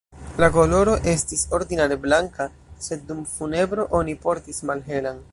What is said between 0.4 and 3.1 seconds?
La koloro estis ordinare blanka, sed